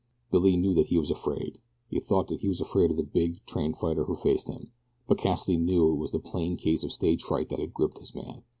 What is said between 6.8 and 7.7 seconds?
of stage fright that